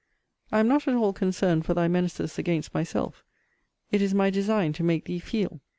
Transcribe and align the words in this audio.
I 0.51 0.59
am 0.59 0.67
not 0.67 0.87
at 0.87 0.95
all 0.95 1.13
concerned 1.13 1.63
for 1.63 1.75
thy 1.75 1.87
menaces 1.87 2.39
against 2.39 2.73
myself. 2.73 3.23
It 3.91 4.01
is 4.01 4.15
my 4.15 4.31
design 4.31 4.73
to 4.73 4.83
make 4.83 5.05
thee 5.05 5.19
feel. 5.19 5.61